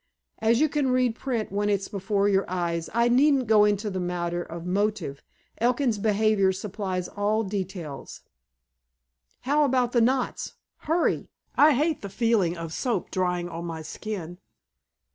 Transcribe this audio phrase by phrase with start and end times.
[0.39, 3.99] As you can read print when it's before your eyes, I needn't go into the
[3.99, 5.21] matter of motive;
[5.59, 8.21] Elkin's behavior supplies all details."
[9.41, 10.55] "How about the knots?
[10.89, 11.29] Hurry!
[11.55, 14.39] I hate the feeling of soap drying on my skin."